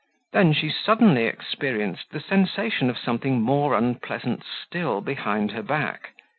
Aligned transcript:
Then 0.33 0.51
she 0.53 0.71
suddenly 0.71 1.25
experienced 1.25 2.09
the 2.09 2.19
sensation 2.19 2.89
of 2.89 2.97
something 2.97 3.39
more 3.39 3.75
unpleasant 3.77 4.43
still 4.43 4.99
behind 4.99 5.51
her 5.51 5.61
back. 5.61 6.13